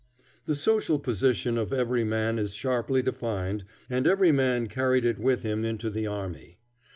[0.47, 5.43] The social position of every man is sharply defined, and every man carried it with
[5.43, 6.57] him into the army.